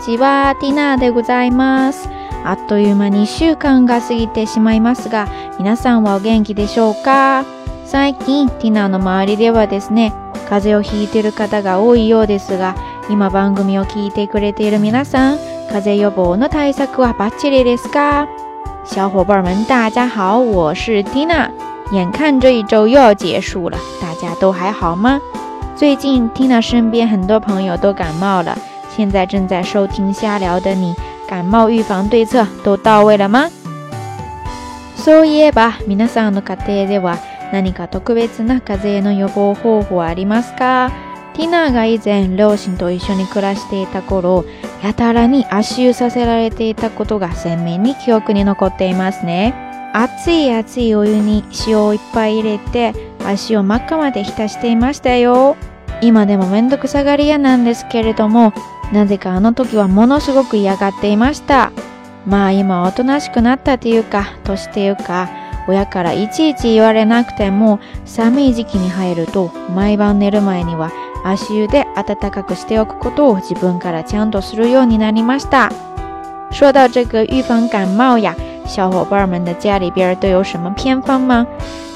[0.00, 2.08] ちは、ティナでございます。
[2.44, 7.44] あっという間に1週間が過ぎてしまいますが、皆さんはお元気でしょうか
[7.84, 10.14] 最近、ティナの周りではですね、
[10.48, 12.74] 風邪をひいてる方が多いようですが、
[13.10, 15.36] 今番組を聞いてくれている皆さん、
[15.70, 18.26] 風邪予防の対策はバッチリですか
[18.86, 21.50] 小伙伴们，大家好，我是ティナー。
[21.92, 25.20] 眼看这一周又要结束了，大家都还好吗？
[25.76, 28.56] 最近ティナ身边很多朋友都感冒了，
[28.96, 30.94] 现在正在收听瞎聊的你，
[31.28, 33.48] 感冒预防对策都到位了吗？
[34.96, 37.16] そういえば、皆さんの家庭では
[37.52, 40.90] 何か特別な風邪の予防方法ありますか
[41.34, 44.44] ティナが以前、両親と一緒に暮らしていた頃、
[44.82, 49.54] やたらに足湯させられていたことが鮮明に記憶に残っていますね。
[49.94, 52.92] 熱い熱いお湯に塩をいっぱい入れて、
[53.24, 55.56] 足を真っ赤まで浸していましたよ。
[56.02, 58.52] 今でもめんどくさがり屋なんですけれども、
[58.92, 61.70] なぜかあの時はものすごく嫌がっていました
[62.26, 65.28] まあ今おとなしくなったというか年っていうか
[65.68, 70.90] 親からいちいち言われなくても寒い時期に入ると毎晩寝る前には
[71.24, 75.70] 足湯で暖かくしておくことを自分からちゃんとするようになりました。
[76.50, 78.34] 说到这个预防感冒呀，
[78.66, 81.46] 小伙伴们的家里边都有什么偏方吗？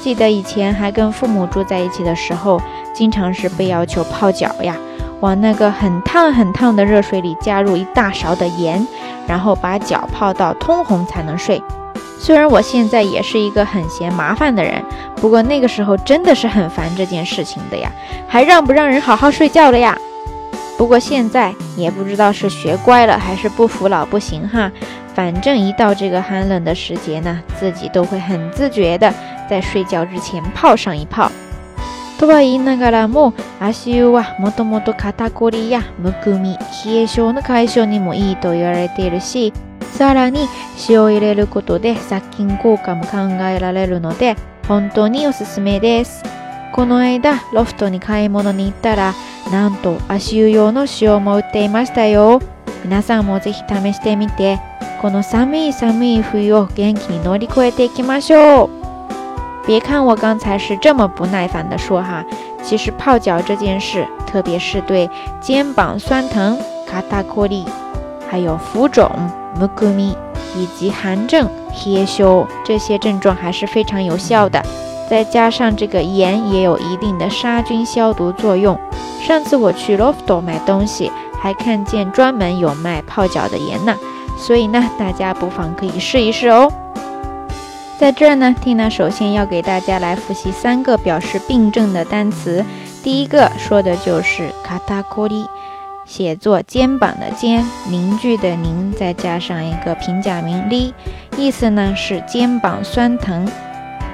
[0.02, 2.60] 记得以前还跟父母住在一起的时候，
[2.94, 4.76] 经常是被要求泡脚呀。
[5.24, 8.86] 往那个很烫很烫的热水里加入一大勺的盐，
[9.26, 11.62] 然后把脚泡到通红才能睡。
[12.18, 14.84] 虽然我现在也是一个很嫌麻烦的人，
[15.16, 17.90] 不过那个时候真的是很烦这件事情的呀，
[18.28, 19.96] 还让不让人好好睡觉了呀？
[20.76, 24.70] 不过现在也不知道是学乖了还是不服老不行哈，
[25.14, 29.10] 反正一到这个寒冷的时节呢，自己都会很自觉的
[29.48, 31.32] 在睡觉之前泡上一泡。
[32.18, 39.52] とは言いながらも足湯はもともと肩こりやむくみ冷え性の解消にもいいと言われているし
[39.92, 40.46] さらに
[40.88, 44.36] 塩を入れることで殺菌効果も考えられるので
[44.66, 46.22] 本当におすすめです
[46.74, 49.14] この間ロフトに買い物に行ったら
[49.52, 52.40] なんと足湯用の塩も売っていましたよ
[52.84, 54.58] 皆さんもぜひ試してみて
[55.00, 58.83] この寒い寒い冬を元気に乗り越えていきましょう
[59.66, 62.22] 别看我刚才是这么不耐烦的说哈，
[62.62, 65.08] 其实泡脚这件事，特别是对
[65.40, 67.64] 肩膀酸疼、卡达阔力，
[68.28, 69.10] 还有浮肿、
[69.58, 70.14] 木谷米
[70.54, 74.62] 以及寒症、黑休这些症状还是非常有效的。
[75.08, 78.78] 再加上这个盐也有一定的杀菌消毒作用。
[79.22, 81.10] 上次我去洛 t o 买东西，
[81.40, 83.96] 还看见专门有卖泡脚的盐呢，
[84.38, 86.70] 所以呢，大家不妨可以试一试哦。
[87.96, 92.64] 在这儿呢，Tina 首先要给大家来复习三个表示病症的单词。
[93.04, 95.46] 第一个说的就是 k a t a k o r i
[96.04, 100.92] 写作肩膀的肩，凝聚的凝，再加上一个平假名 li，
[101.38, 103.46] 意思呢是肩膀酸疼。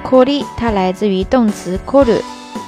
[0.03, 2.21] k o r i 它来自于动词 k o r u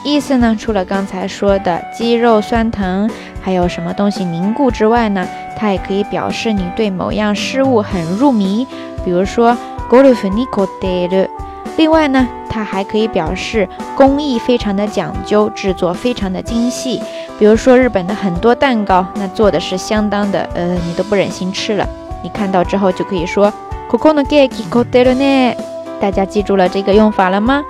[0.03, 3.07] 意思呢除了刚才说的肌肉酸疼，
[3.39, 8.65] 还有什么东西凝固之外呢，它也可以表示你对某样事物很入迷，
[9.05, 9.55] 比如说。
[9.89, 11.29] グルフィニコデル。
[11.77, 17.01] 另外呢，它还可以表示工艺非常的讲究，制作非常的精细。
[17.39, 21.87] 比如说日本的很多蛋糕，那做的是相当的，呃，你都不忍心吃了。
[22.23, 23.51] 你看到之后就可以说
[23.89, 25.55] ココのケーキコデルね。
[25.99, 27.63] 大家记住了这个用法了吗？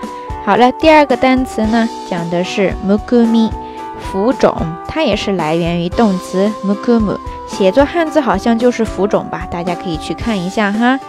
[0.45, 3.51] 好了，第二个单词呢，讲的是 u く i
[3.99, 4.55] 浮肿。
[4.87, 7.17] 它也是来源于动词 mukumu，
[7.47, 9.47] 写作汉字好像就是浮肿吧？
[9.49, 10.99] 大家可以去看一下哈。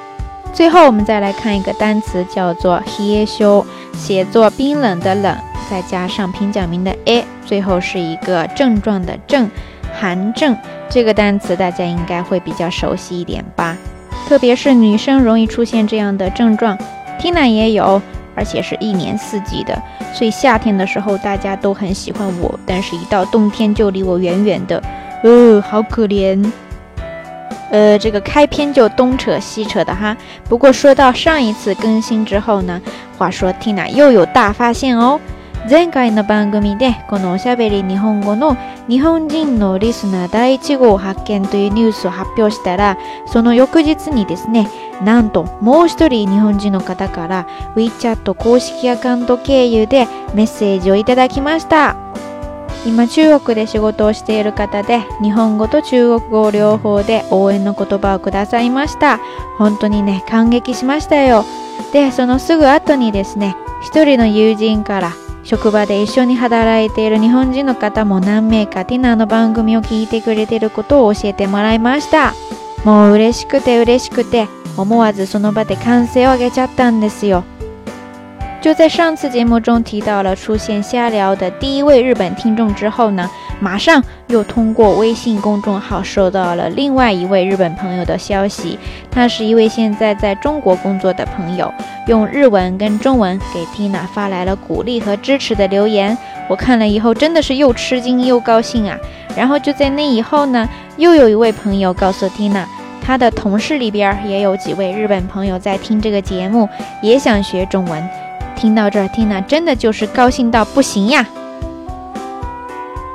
[0.54, 3.42] 最后，我们再来看一个单词，叫做 h i r s
[3.94, 5.36] 写作冰冷的冷，
[5.68, 9.50] 再加上拼假名的 a，最后是一个症状的症，
[9.98, 10.56] 寒症。
[10.88, 13.76] 这个单词大家应该会比较熟悉一点吧？
[14.28, 16.78] 特别是女生容易出现这样的症状，
[17.18, 18.00] 听 a 也有，
[18.36, 19.76] 而且是一年四季的。
[20.14, 24.80] 所以夏天的时候大家都很喜欢我，但是一到冬天就离我远远的，
[25.24, 26.48] 呃，好可怜。
[27.74, 30.16] 呃，这个开篇就东扯西扯的哈。
[30.48, 32.80] 不过说到上一次更新之后呢，
[33.18, 35.20] 话说 Tina 又有大发现哦。
[35.66, 38.54] 前回の番組でこのおしゃべり日本語の
[38.86, 44.68] 日本人のリスナー第1号発見というニュースを発表したらその翌日にですね
[45.02, 51.96] なんともう一人日本人の方から WeChat 公式アカウント経由でメッセージをいただきました
[52.86, 59.18] 今中国で仕事をしている方で日本語と中国語両方で応援の言葉をくださいました
[59.58, 61.44] 本当にね感激しましたよ
[61.92, 65.12] でそのすぐ後にですね一人の友人から
[65.44, 72.34] 職場で一緒に働いている日本人の方も何名かティナーの番組を聞いてくれてることを教えてもらいました
[72.84, 74.46] もう嬉しくて嬉しくて
[74.76, 77.44] 思わずその場で歓声を上げちゃったんですよ
[78.64, 83.30] 就在上次节目中提到了出现瞎聊的第一位日本听众之后呢，
[83.60, 88.78] 马上又通过微信公众号收到了另外一位日本朋友的消息。
[89.10, 91.70] 他是一位现在在中国工作的朋友，
[92.06, 96.16] 用日文跟中文给 Tina 发来了鼓励和支持的留言。
[96.48, 98.96] 我看了以后真的是又吃惊又高兴啊！
[99.36, 100.66] 然后就在那以后呢，
[100.96, 102.64] 又有一位朋友告诉 Tina，
[103.02, 106.66] 他的同事里边也有几位日本朋友在听这个节目，
[107.02, 108.08] 也想学中文。
[108.56, 111.26] 听到这儿，Tina 真的就是高兴到不行呀！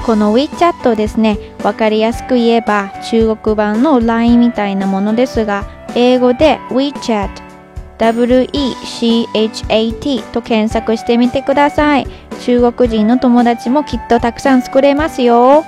[0.07, 5.65] この WeChat ですね分かりやすく言えば中国版の LINE みたいなものですが
[5.95, 7.47] 英語で WeChat
[7.99, 12.07] WECHAT と検索してみてください
[12.43, 15.65] 中国人の友達もきっとたくさん作れますよ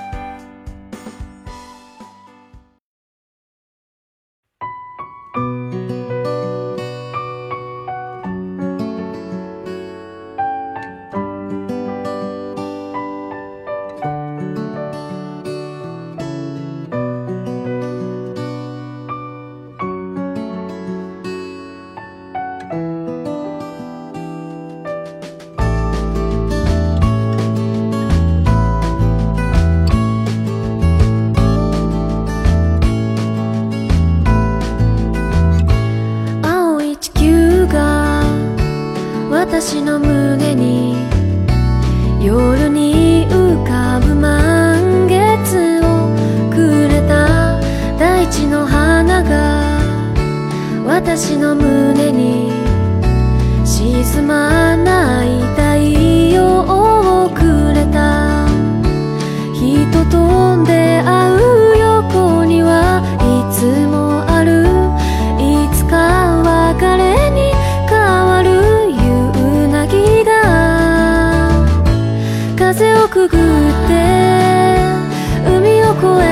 [76.01, 76.30] recuerdo.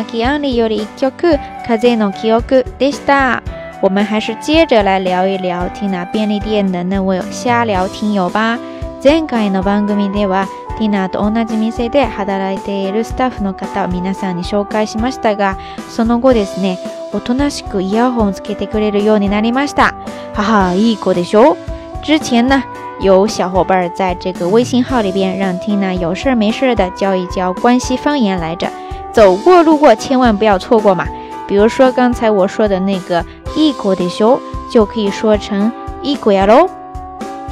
[0.00, 1.10] 马吉安里有一曲
[1.66, 3.40] “風の記憶”でした。
[3.82, 8.56] 我们还是接着来聊一聊ティナ便利店的那位瞎聊听友吧。
[9.00, 10.46] 前回の番組では
[10.78, 15.58] ティナと同じ店で働いているスタッフの方を皆さんに紹介しましたが、
[15.90, 16.78] その後ですね、
[17.12, 19.96] おとなしくイヤホンつけてくれるようになりました。
[20.34, 21.56] はは、いい子でしょ
[22.04, 22.62] 之前呢，
[23.00, 28.68] 有小伙伴在这个微信号里边让ティナ a 有事没事的教一教关西方言来着。
[29.12, 31.06] 走过路过，千万不要错过嘛！
[31.46, 33.24] 比如说刚才我说的那个
[33.56, 34.38] “一个的少”，
[34.70, 35.70] 就可以说成
[36.02, 36.68] “一个呀喽”。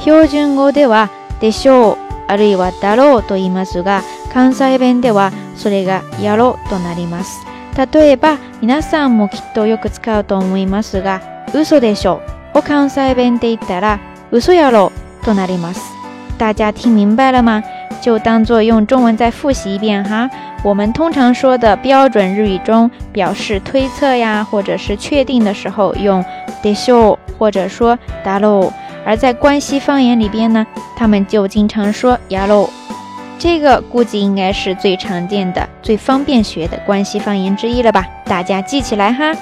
[0.02, 1.08] 標準語では
[1.40, 1.96] 「でしょう」
[2.28, 7.44] あるいは「だろう」と言いますが、関西弁ではそれが「やろ」となります。
[7.92, 11.20] 例えば皆さんもきっとよく使うと思いますが、
[11.54, 12.20] 「嘘でしょ
[12.54, 13.98] う」を関西弁で言ったら
[14.30, 14.92] 「嘘やろ」
[15.24, 15.80] となります。
[16.36, 17.62] 大家听明白了吗？
[18.02, 20.28] 就当做用中文再复习一遍哈。
[20.66, 26.24] 我们通常说的标准日语中，表示推测呀，或者是确定的时候，用
[26.60, 28.70] でしょう，或者说だろう。
[29.04, 32.68] 而在关西方言里边呢，他们就经常说やろう。
[33.38, 38.04] 这个估计应该是最常见的、最方便学的关西方言之一了吧？
[38.24, 39.32] 大家记起来哈。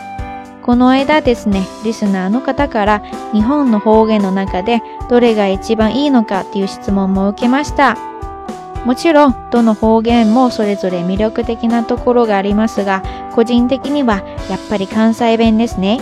[8.84, 13.02] もちろんどの方言もそれぞれ魅力的なところがありますが
[13.34, 14.16] 個人的には
[14.50, 16.00] やっぱり関西弁ですね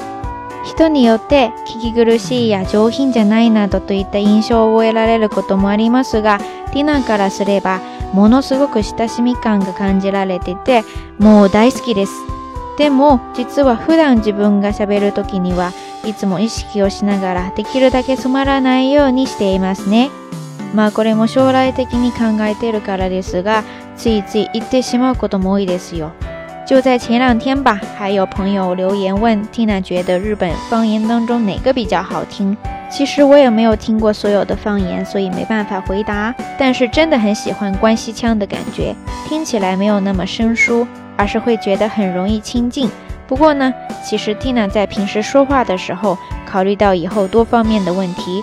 [0.65, 6.39] 人によって聞き苦しいや上品じゃないなどといった印象を得られることもありますが
[6.73, 7.81] ティナからすれば
[8.13, 10.83] ものすごく親しみ感が感じられてて
[11.19, 12.13] もう大好きです
[12.79, 15.73] でも実は普段自分が喋るとる時には
[16.05, 20.11] いつも意識をしながらできるだけ染まらないようにしていますね。
[20.75, 23.63] まあこれも将来的に考えているからですが、
[23.97, 26.13] ついつい行ってしまうことも多いですよ。
[26.67, 32.57] 就在前两天吧，还有朋友留言问，Tina 觉得日本方言当中哪个比较好听？
[32.91, 36.35] 其实我也没有听过所有的方言，所以没办法回答。
[36.59, 38.95] 但是真的很喜欢关西腔的感觉，
[39.29, 40.87] 听起来没有那么生疏，
[41.17, 42.89] 而是会觉得很容易亲近。
[43.27, 43.73] 不过呢，
[44.05, 48.43] 其实 Tina 在平时说话的时候，考虑到以后多方面的问题。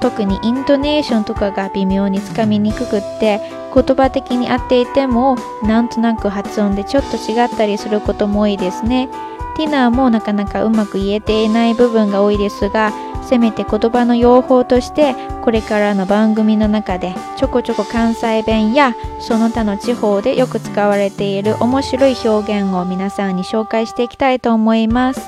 [0.00, 3.40] 特にイントネーションとかが微妙につかみにくくって
[3.74, 9.08] 言葉的に合っていてもなんとなく発音でちょっと違ったりすることも多いですね
[9.56, 12.92] ティナーもなかなかうまく言えていない部分が多いですが
[13.28, 25.20] せめて言葉の用法としてこれからの番組の中でちょこちょこ関西弁やその他の地方でよく使われている面白い表現を皆さんに紹介していきたいと思います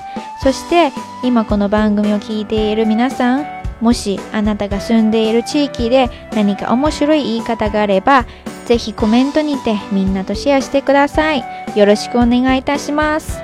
[0.43, 0.93] そして
[1.25, 8.27] 今この番組を聞いている皆さんもしあなたが住んでいる地域で何か面白い言い方があれば、
[8.67, 11.45] ぜひコメントにてみんなとシェアしてください。
[11.77, 13.41] 有了この愛だします。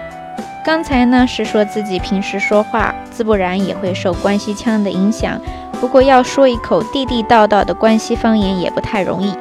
[0.66, 5.40] 刚才呢是说自己平时说话，自不然也会受关西腔的影响。
[5.80, 9.32] 不过要说一口地地道道的关西方言也不太容易，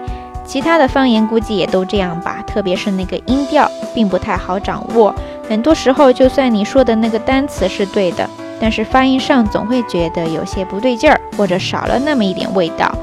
[0.45, 5.15] 其他的方言估计也都这样吧，特别是那个音调并不太好掌握。
[5.49, 8.29] 很多时候，就算你说的那个单词是对的。
[8.59, 12.93] 但是发音上总会觉得有些不对劲儿，或者少了那么一点味道。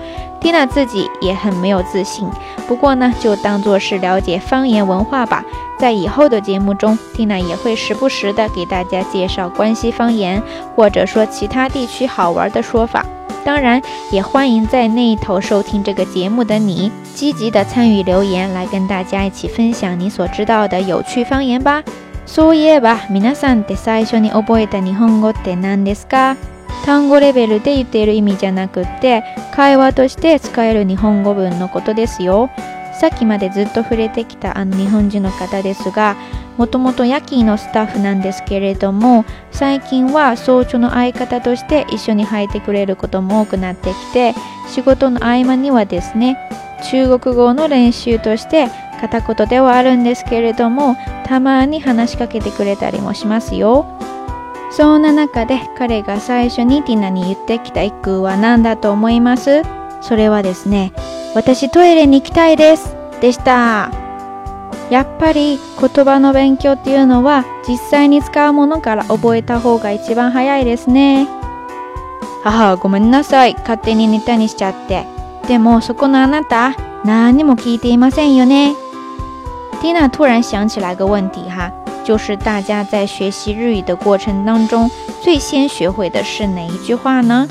[0.41, 2.27] 蒂娜自己也很没有自信，
[2.67, 5.45] 不过呢，就当做是了解方言文化吧。
[5.79, 10.43] 在以后的节目中，蒂娜也会时不时的给大家介绍关西方言，
[10.75, 13.05] 或者说其他地区好玩的说法。
[13.45, 13.81] 当然，
[14.11, 21.83] 也欢迎在那头收听这个节目的你，积极的参与留言，来跟大家一起分享你所知道的有趣方言吧。
[22.33, 26.37] そういえば皆さんって最初に覚えた日本語って何ですか
[26.87, 32.49] 単語レベルで言っている意味じゃなくって会話として使える日本語文のことですよ
[33.01, 36.17] さっきまでずっと触れてきたあの日本人の方ですが
[36.57, 44.35] もともと夜勤のスタッフなんですけれども最近は早朝の相方として一緒に入ってくれることも多くなってきて
[44.69, 46.39] 仕事の合間にはですね
[46.93, 48.69] 中国語の練習として
[49.01, 50.95] 片言ではあるんですけれども
[51.31, 53.87] たまに話しかけてくれたりもしますよ
[54.73, 59.63] そんな中で彼が最初にティナに言ってきた一句は何だと思います
[60.01, 60.93] それはですね
[61.37, 63.93] 私トイレに行きたいですでした
[64.91, 71.29] やっぱり言葉の勉強っていうのは実際に使うものから覚えた方が一番早いですね
[72.43, 75.05] 母はごめんなさい勝手にネタにしちゃって
[75.47, 78.75] でもそこのあなた何にも聞いていませんよね
[79.81, 81.73] 蒂娜突然想起来个问题哈，
[82.05, 84.91] 就是大家在学习日语的过程当中，
[85.23, 87.49] 最先学会的是哪一句话呢？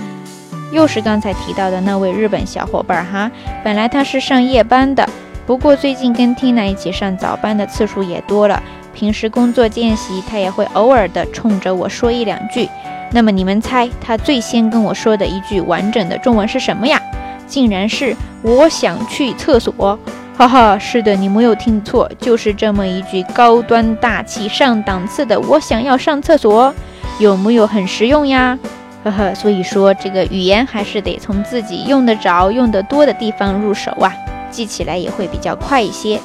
[0.72, 3.32] 又是刚才提到的那位日本小伙伴哈，
[3.63, 5.10] 本来他是上夜班的，
[5.48, 8.62] 不过最近跟蒂娜一起上早班的次数也多了，
[8.94, 12.70] 平时工作间隙他也会偶尔的冲着我说一两句。
[13.12, 17.02] 那么你们猜他最先跟我说的一句完整的中文是什么呀？
[17.48, 19.98] 竟然是我想去厕所。
[20.41, 25.38] 哈哈，是的，你没有听错，就是这么一句高端大气上档次的。
[25.38, 26.73] 我想要上厕所，
[27.19, 28.58] 有木有很实用呀？
[29.04, 34.10] 呵呵，所以说这个语言还是得从自己用得着、用得多的地方入手啊，
[34.49, 36.17] 记起来也会比较快一些。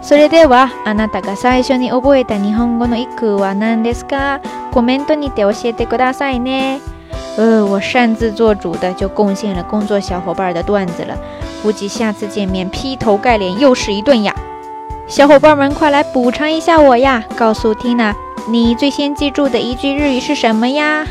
[0.00, 4.38] それでは、あなたが最初に覚えた日本語の一句は何ですか？
[4.70, 6.78] コメントにて教えてくださいね。
[7.36, 11.18] 呃，我擅自做主的就贡献了工作小伙伴的段子了。
[11.64, 14.36] 估计下次见面劈头盖脸又是一顿呀！
[15.08, 17.24] 小伙伴们，快来补偿一下我呀！
[17.34, 18.14] 告诉缇娜，
[18.50, 21.06] 你最先记住的一句日语是什么呀？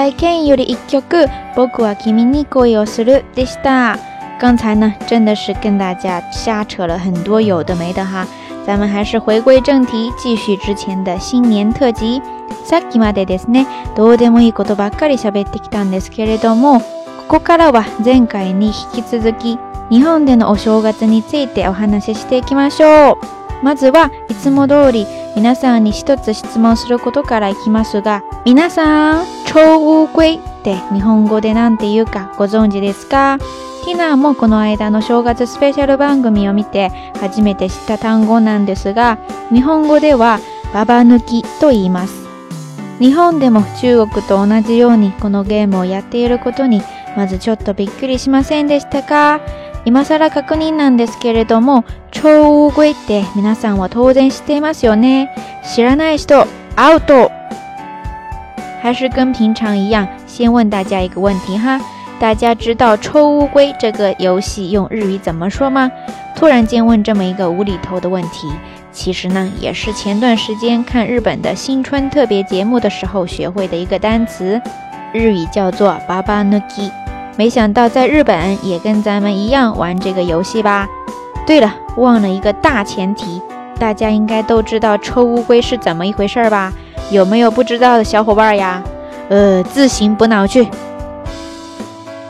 [0.00, 1.16] 村井健より一曲
[1.56, 3.98] 《僕は君に恋をする》でした。
[4.40, 8.24] 刚才呢，真的是跟大家瞎扯了很多有的没的哈。
[8.64, 12.22] 咱们还是回归正题，继续之前的新年特辑。
[12.64, 16.80] さっきまでですね、どうでもいいことばっかり喋ってきたんですけれども、
[17.28, 19.58] ここからは前回に引き続き
[19.90, 23.64] 日本でのお正月についてお話ししていきましょう。
[23.64, 33.38] まずはいつも通り皆さんに一つ質問することからいきますが、皆さん、超乌龟って日本語で何て言うかご存知ですか
[33.86, 39.18] ティナもこの間の正月スペシャル番組を見て初めて知った単語なんですが、
[39.50, 40.38] 日本語では
[40.74, 42.28] ババ抜きと言います。
[42.98, 46.82] 日本でも中国と同じようにこのゲームをやっていることに
[47.16, 49.40] まずちょっとびっくりしませんでしたか
[49.86, 55.34] 今更確認なんですけれども、超大いって皆さんは当然知っていますよね。
[55.74, 56.44] 知らない人、
[56.76, 57.30] アウト
[58.80, 61.80] 还是跟平常一样，先问大家一个问题哈，
[62.18, 65.90] 大家知道抽乌龟这个游戏用日语怎么说吗？
[66.36, 68.48] 突然间问这么一个无厘头的问题，
[68.92, 74.60] 其实呢也是前段时间看日本的新春特别节目的时候学会的一个单词，
[75.12, 76.90] 日语叫做巴巴抜基”。
[77.36, 80.88] 没想到在日本也跟咱们一样玩这个游戏吧？
[81.46, 83.40] 对了，忘了一个大前提，
[83.78, 86.72] 大家应该都知道抽乌龟是怎么一回事儿吧？
[87.10, 88.82] 有没有不知道的小伙伴呀？
[89.30, 90.66] 呃，自行补脑去。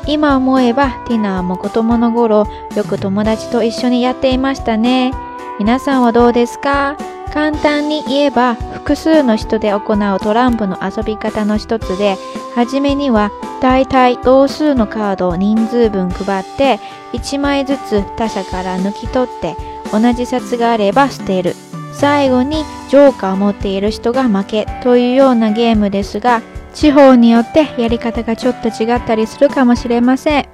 [0.06, 5.12] 今思えば、ティナも子供の頃、よく友達と一緒にやっていましたね。
[5.58, 6.96] 皆さんはどうですか
[7.34, 12.16] 簡単に言えば、複数の人で行うトランプの遊び方の一つで、
[12.54, 16.78] はじめには大体同数のカードを人数分配って、
[17.14, 19.56] 1枚ずつ他者から抜き取って、
[19.92, 21.56] 同じ札があれば捨てる。
[21.98, 30.48] 最後にジョーーを持っている人が負けというようなゲームですが、地方によってやり方がちょっと違ったりするかもしれません。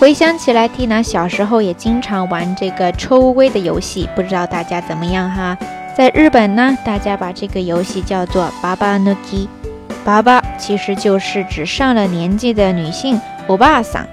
[0.00, 5.56] 回想起來，蒂娜小时候也经常玩这个抽烏龜的游戏，不知道大家怎么样哈？
[5.96, 9.48] 在日本呢，大家把这个游戏叫做“爸爸の棋”，
[10.04, 13.18] 爸爸其实就是指上了年纪的女性
[13.48, 14.06] “お巴桑。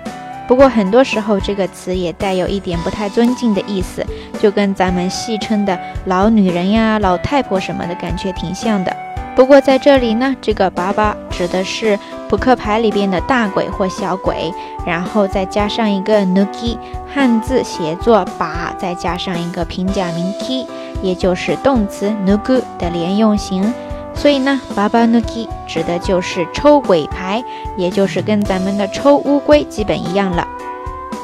[0.48, 4.04] 不过很多时候这个词也带有一点不太尊敬的意思，
[4.40, 8.96] 就跟咱们戏称的老女人呀、老太婆什么的感觉挺像的。
[9.36, 14.52] 不过在这里呢，这个“把把”指的是扑克牌里边的大鬼或小鬼，
[14.86, 16.80] 然后再加上一个 n u k i
[17.14, 20.68] 汉字写作“把”，再加上一个平假名 k i
[21.04, 23.72] 也就是动词 n u k u 的连用型。
[24.18, 27.44] 所以呢，八八抜き指的就是抽鬼牌，
[27.78, 30.46] 也就是跟咱们的抽乌龟基本一样了。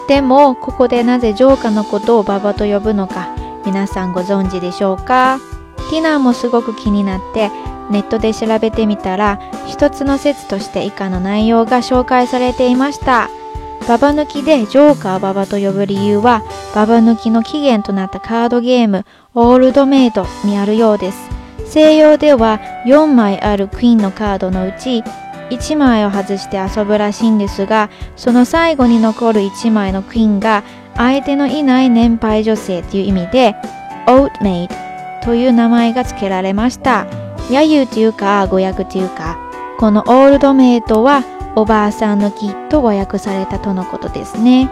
[0.07, 3.27] でもここでなぜジョーカーのことをババと呼ぶのか、
[3.65, 5.39] 皆さんご存知でしょうか？
[5.89, 7.49] ティナーもすごく気になって。
[7.89, 13.29] ネットで調べてみたら一つの説として以下の内容が紹介されていました
[13.89, 19.03] ババ抜きでジョーカーババと呼ぶ理由はババ抜きの起源となったカードゲーム
[19.35, 21.32] オールドメイドにあるようです
[21.73, 25.01] 西洋では4枚あるクイーンのカードのうち
[25.49, 30.61] 1枚を外して遊ぶらしいんですがその最後に残る1枚のクイーンが
[30.95, 33.55] 相手のいない年配女性という意味で
[34.05, 37.07] Old m a i という名前が付けられました
[37.49, 39.39] 揶揄というか語訳というか
[39.79, 41.23] このオールドメイドは
[41.55, 44.69] おばあさんの木と和訳されたとのことですね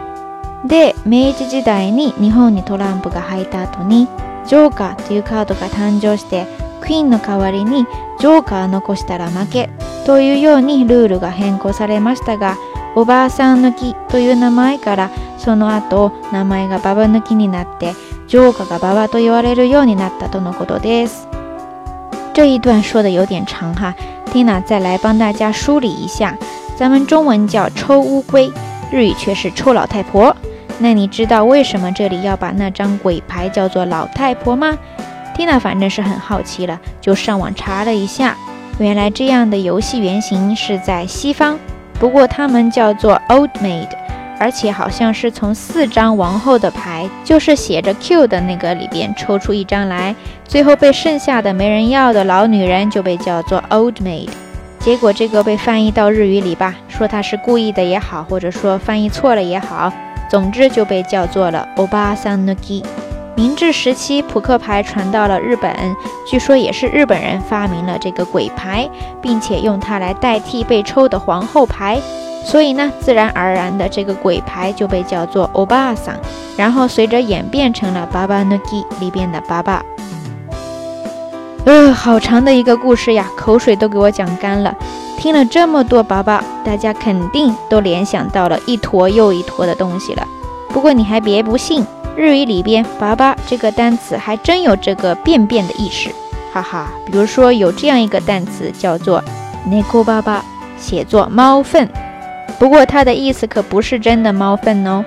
[0.68, 4.06] で明治時代に日本にトランプが入った後に
[4.46, 6.46] ジョーカーというカードが誕生して
[6.82, 7.86] クイーンの代わりに
[8.20, 9.70] ジョーカー残したら負け
[10.06, 12.58] というようにルールが変更されましたが
[12.96, 17.94] おばあさん抜きという名前からその後名前がババ抜きになって
[18.28, 21.28] ジョーカーがババと言われるようになったとのことです。
[22.34, 23.94] 这一段说的有点长哈
[24.32, 26.38] ，Tina 再来帮大家梳理一下。
[26.78, 28.50] 咱们中文叫抽乌龟，
[28.90, 30.34] 日语却是抽老太婆。
[30.80, 34.80] 那你知道为什么这里要把那张鬼牌叫做老太婆吗？
[35.34, 38.36] 蒂娜反正是很好奇了，就上网查了一下，
[38.80, 41.58] 原来这样的游戏原型是在西方，
[42.00, 43.88] 不过他们叫做 Old Maid，
[44.40, 50.16] 而且好像是从四张王后的牌，就是写着 Q 的那个里边抽出一张来，
[50.46, 54.30] 最后被剩下的没人要的老女人就被叫做 Old Maid。
[54.80, 59.94] 结果这个被翻译到日语里吧，说他是故意的也好，或者说翻译错了也好，
[60.28, 62.84] 总之就被叫做了 Obasanuki。
[63.36, 65.74] 明治时期，扑克牌传到了日本，
[66.28, 68.90] 据说也是日本人发明了这个鬼牌，
[69.22, 72.00] 并且用它来代替被抽的皇后牌，
[72.44, 76.16] 所以呢，自然而然的这个鬼牌就被叫做欧巴桑，
[76.58, 79.84] 然后随着演变成了巴巴诺基里边的巴巴。
[81.64, 84.76] 呃，好长的一个故事呀，口水都给我讲干了。
[85.18, 90.28] 听了这么多巴巴，大家肯定都联想到了一坨又一坨的东西了。
[90.70, 91.86] 不过你还别不信。
[92.18, 96.10] 日语里边“粑粑”这个单词还真有这个便便的意思，
[96.52, 96.90] 哈哈。
[97.06, 99.24] 比如说有这样一个单词叫做
[99.72, 100.06] “ネコ
[100.78, 101.90] 写作猫粪，
[102.60, 105.06] 不过它的意思可不是真的猫粪哦。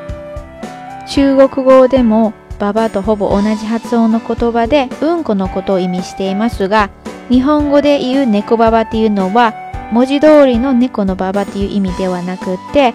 [1.06, 6.88] 中国語でも“とほぼ同じ発音の言葉でうんこのことを意味していますが、
[7.28, 9.52] 日本語で言う「ネコっていうのは
[9.92, 12.94] 文字通りの猫のババっていう意味ではなくて。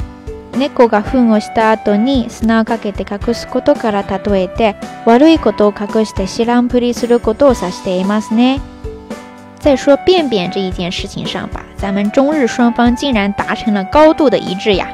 [9.61, 14.87] 再说便便这一件事情上吧，咱们中日双方竟然达成了高度的一致呀。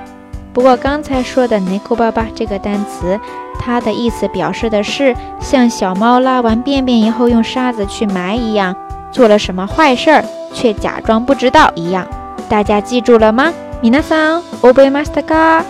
[0.54, 3.20] 不过刚才说的“ネコババ”这个单词，
[3.60, 8.76] 它的意思表示的是像小猫拉完便便以后用沙子去埋一样，
[9.12, 12.08] 做了什么坏事儿却假装不知道一样，
[12.50, 13.54] 大家记住了吗？
[13.92, 15.64] 皆さん覚えましたか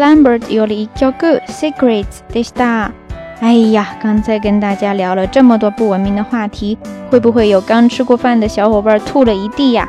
[0.00, 2.90] Lambert より一曲 Secrets でした。
[3.42, 6.76] 哎呀，刚才跟大家聊了这么多不文明的话题，
[7.10, 9.86] 会不会有刚吃过饭的小伙伴吐了一地呀？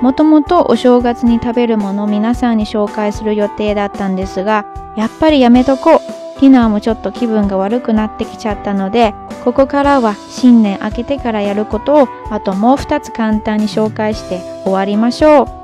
[0.00, 4.64] もともとお正月に食べるものを皆さんに紹介する予定だったんですが、
[4.96, 6.00] やっぱりやめとこう。
[6.40, 9.12] ディナーもちょっと気分が悪くなってきちゃったので、
[9.44, 15.59] ここからは新年明けてからやることをあともう二つ簡単に紹介して終わりましょう。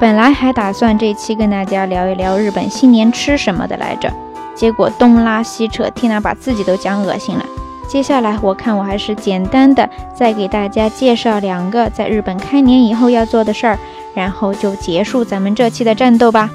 [0.00, 4.10] 本来还打算这期跟大家聊一聊日本新年吃什么的来着，
[4.54, 7.44] 结果东拉西扯，天呐，把自己都讲恶心了。
[7.86, 13.76] 接下来我看我还是简单的再给大家介绍两个在日本开年以后要做的事儿，
[14.14, 16.48] 然后就结束咱们这期的 channel 吧。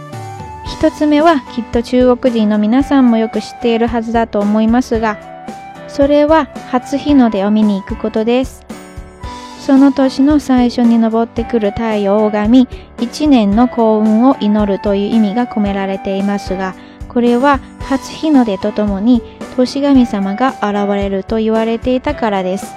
[0.66, 5.16] 一つ目はきっと中国人の皆さんもよく知っているはずだと思いますが、
[5.88, 8.65] それは初日の出を見に行くことです。
[9.66, 12.68] その年の最初に昇ってくる太陽を拝み、
[13.00, 16.76] 一年の幸運を祈るという意味が込められていますが、
[17.10, 19.24] これは初日の出とともに
[19.58, 22.76] 年神様が現れると言われていたからです。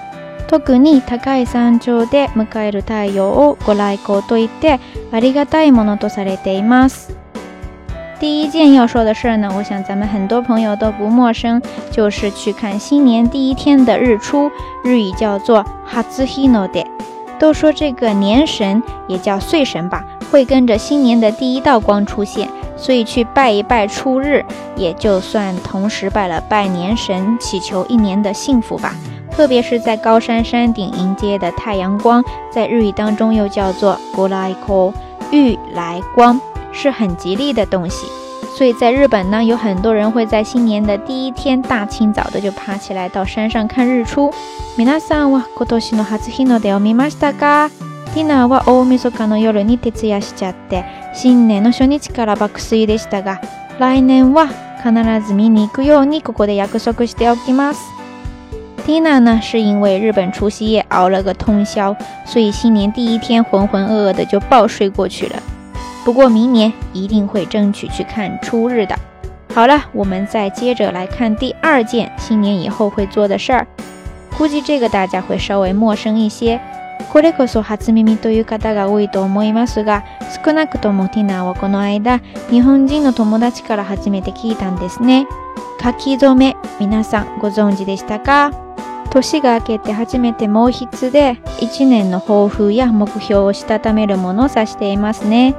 [0.49, 4.81] 特に高い山頂で迎える太陽をご来光といって
[5.13, 7.28] ありがたいものとされています。
[8.21, 11.63] 第一件要说的事儿呢，我想咱们很多朋友都不陌生，
[11.93, 14.51] 就是去看新年第一天的日出，
[14.83, 16.85] 日语叫做哈兹ヒ诺的。
[17.39, 24.45] 都说这个年神也叫岁神吧，会跟着新年的第一道光出现，所以去拜一拜初日，
[24.75, 28.93] 也就算同时拜了拜年神，祈求一年的幸福吧。
[29.31, 34.93] 特别是在高山山顶迎接的太阳光，在日语当中又叫做ブライコ，
[35.31, 36.41] 玉来光。
[36.81, 38.07] 是很吉利的东西，
[38.57, 44.33] 所以在日本呢，有很多人会在新年的第一天大清早的就爬起来到山上看日出。
[44.77, 47.69] 皆さんは今年の初日のでを見ましたか？
[48.15, 53.41] ティナは大晦日の夜に徹夜しちゃって新年の初日から爆睡でしたが、
[53.81, 54.47] 来年は
[54.81, 54.93] 必
[55.27, 57.81] ず見に行くようにここで約束しておきます。
[58.87, 65.43] ティナ呢，是因为日本除夕夜熬了个通宵，所以新年第一天浑浑噩噩的就暴睡过去了。
[66.05, 68.95] 不过明年一定会争取去看初日的。
[69.55, 73.67] 好了，我们再接着来看第二件新年以后会做的事儿。
[74.37, 76.61] 估计这个大家会稍微陌生一些。
[77.13, 79.85] ここれそ初耳とといいいう方がが、多思ます
[80.45, 82.21] 少なくともティナはこの間
[82.51, 85.25] 日本人の友達から初めて聞いたんですね。
[85.83, 88.51] 書き初め、皆さんご存知でしたか？
[89.11, 95.55] 年が明けて初めて毛筆で1年の抱負や目標をしたためるものを指していますね。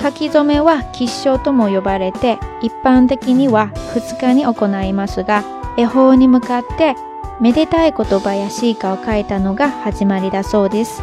[0.00, 5.44] 書き初めは吉祥とも呼ばれて一般的には2日に行いますが
[5.76, 6.94] 恵方に向かって
[7.38, 11.02] めでたい言葉や詩カを書いたのが始まりだそうです。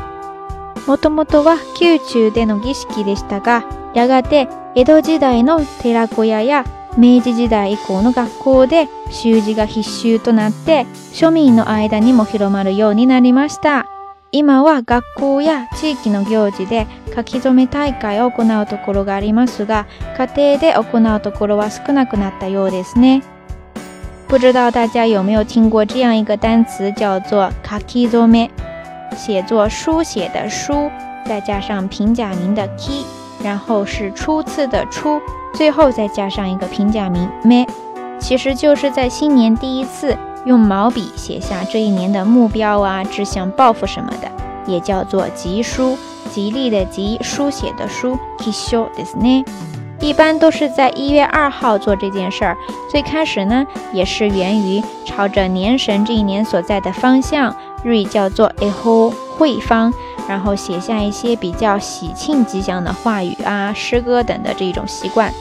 [0.87, 6.63] もともとは宮中での儀式でしたがやがて江戸時代の寺小屋や
[6.99, 13.85] 明治時代以降の学校で習字が必修となって庶民の間にも広まるようになりました
[14.31, 19.85] 今は学校や地域の行事で書き初め大会を行うところがありますが
[20.17, 23.23] 家庭で行うところは少なくなったようですね
[24.27, 28.49] 不知道大家有没有听过这样一个单词叫做書き初め
[29.15, 30.89] 写作书写的书
[31.27, 33.05] 再加上平假名的 ki
[33.43, 35.21] 然后是初次的初
[35.53, 37.67] 最后再加上一个平假名咩，
[38.19, 44.29] 其实就是在新年第一次用毛笔写下这一年的目标啊、志向、抱负什么的，
[44.71, 45.97] 也叫做吉书，
[46.31, 48.17] 吉利的吉”，书写的书。
[48.37, 49.45] Kiso h d i s ne？
[49.99, 52.55] 一般都是在一月二号做这件事儿。
[52.89, 57.55] 最开始呢，也是源于朝着年神这一年所在的方向。
[57.83, 59.93] 日语叫做“诶，ほ会方，
[60.27, 65.31] 然后写下一些比较喜庆吉祥的话语啊、诗歌等的这种习惯。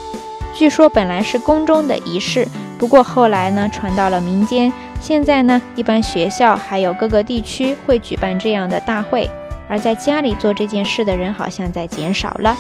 [0.55, 2.47] 据说本来是宫中的仪式，
[2.79, 4.73] 不过后来呢传到了民间。
[5.01, 9.29] 现在呢，一般学校还有各个地区会举办这样的大会，
[9.69, 12.57] 而在家里做这件事的人好像在减少了。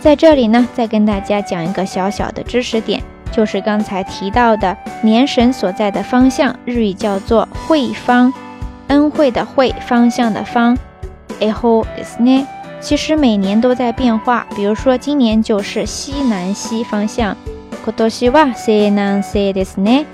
[0.00, 8.32] 在这里呢，再跟大家讲一个小小的知识点，就是刚才提到的年神所在的方向，日语叫做“会方。
[8.88, 10.76] 恩惠的惠，方向的方
[11.40, 12.46] ，h 哎吼，是 e
[12.80, 17.36] 其实每年都在变化，比如说今年就是西南西方向，
[17.84, 20.04] 可多西西南西的是呢。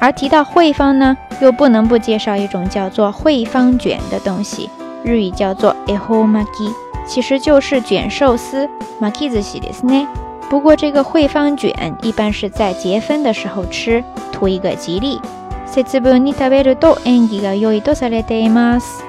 [0.00, 4.70] 而提到惠方呢，又不能不介绍一种叫做惠方卷的东西，
[5.04, 6.70] 日语叫做 h o m a k i
[7.06, 8.66] 其实就是卷寿司
[9.00, 10.06] ，m a ま i 子系ですね。
[10.50, 14.02] 不过这个惠方卷一般是在结婚的时候吃，
[14.32, 15.20] 图一个吉利。
[15.68, 19.04] 節分に食べると縁起が良いとされています。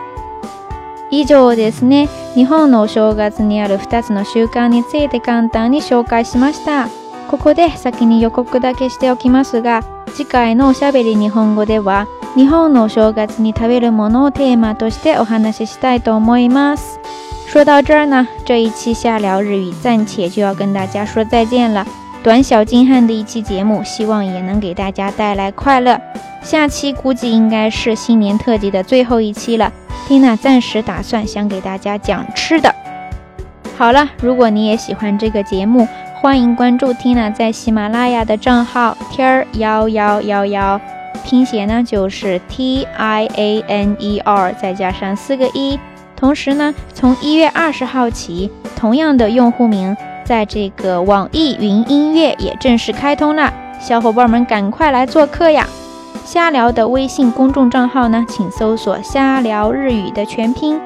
[1.12, 6.88] 以上ですね、日本のお正月にある2つの習慣について簡単に紹介しました。
[7.28, 9.82] ここで先に予告だけしておきますが、
[10.14, 17.00] 次回のおしゃべり日本語では、日本のお正月に食べるものをテーマとしてお話ししたいと思います。
[17.48, 21.86] 说到这儿呢，这一期夏聊日语暂且就要跟大家说再见了。
[22.22, 26.00] 短小精悍的一期节目，希望也能给大家带来快乐。
[26.42, 29.72] 下期估计应该是新年特辑的最后一期了。
[30.08, 32.74] Tina 暂时打算想给大家讲吃的。
[33.78, 35.88] 好了，如果你也喜欢这个节目，
[36.22, 40.80] 欢迎关注 Tina 在喜马拉雅的账号 t i a 幺幺幺幺，
[41.24, 45.78] 拼写呢就是 T I A N E R，再加上四个一。
[46.16, 55.68] 同时呢，从一月二十号起，同样的用户名在这个网易云音乐也正式开通了，小伙伴们赶快来做客呀！
[56.26, 60.80] 瞎聊的微信公众账号呢，请搜索“瞎聊日语”的全拼。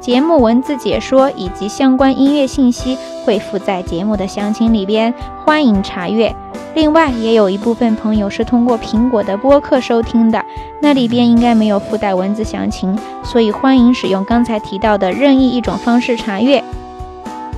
[0.00, 2.96] 节目文字解说以及相关音乐信息
[3.26, 5.12] 会附在节目的详情里边，
[5.44, 6.34] 欢迎查阅。
[6.74, 10.42] 另外，也有一部分朋友是通过苹果的播客收听的，
[10.80, 16.64] 那里边应该没有附带文字详情，所以欢迎使用刚才提到的任意一种方式查阅。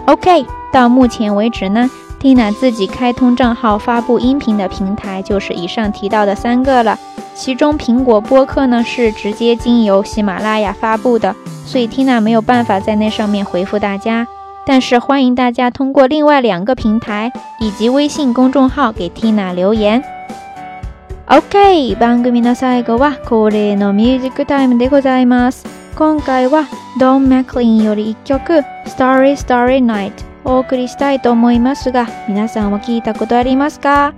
[0.06, 1.88] OK，到目前为止呢？
[2.22, 6.96] Tina 自己开通账号发布音频的平台就是以上提到的三个了，
[7.34, 11.34] 其中苹果播客呢是直接经由喜马拉雅发布的，
[11.66, 14.28] 所以 Tina 没有办法在那上面回复大家，
[14.64, 20.00] 但是欢迎大家通过另外两个平台以及微信公众号给 Tina 留言。
[21.26, 25.66] OK，番組の最後はこれのミュージック i m ムでございます。
[25.96, 26.68] 今回は
[27.00, 28.34] Don McLean より一曲
[28.86, 30.10] 《Starry Starry Night》。
[30.44, 34.14] お送りしたいと思いますが、皆さんは聞いたことありますか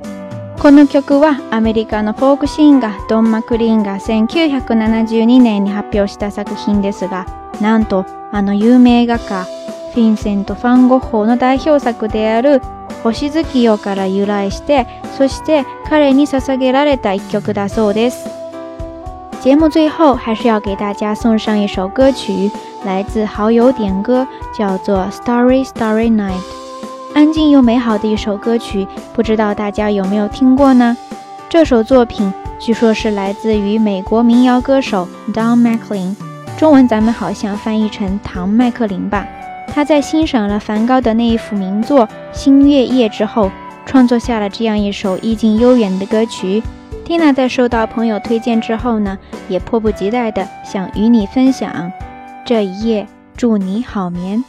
[0.60, 7.26] この曲はアメリカのフォークシンガードン・マクリーンが1972年に発表した作品ですが、
[7.60, 9.44] なんとあの有名画家
[9.92, 12.60] フィンセント・ファン・ゴッホの代表作である
[13.02, 14.86] 星月夜から由来して、
[15.18, 18.43] そして彼に捧げられた一曲だそうです。
[19.44, 22.50] 节目最后还是要给大家送上一首歌曲，
[22.82, 26.32] 来自好友点歌，叫做《Story Story Night》，
[27.14, 30.96] 安静又美好的一首歌曲，不知道大家有没有听过呢？
[31.50, 36.16] 这首作品据说是来自于美国民谣歌手 Don McLean，
[36.58, 39.26] 中文咱们好像翻译成唐麦克林吧。
[39.74, 43.52] 他在欣赏了梵高的那一幅名作《星月夜》之后，
[43.84, 46.62] 创作下了这样一首意境悠远的歌曲。
[47.04, 51.92] 蒂娜在收到朋友推荐之后呢，也迫不及待的想与你分享
[52.46, 53.06] 这一夜。
[53.36, 54.42] 祝你好眠。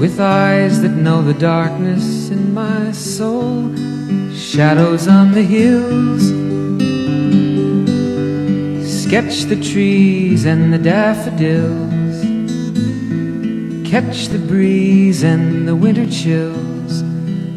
[0.00, 3.70] with eyes that know the darkness in my soul,
[4.32, 6.24] shadows on the hills.
[9.04, 12.24] Sketch the trees and the daffodils,
[13.86, 17.02] catch the breeze and the winter chills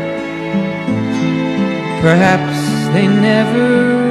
[2.01, 4.10] Perhaps they never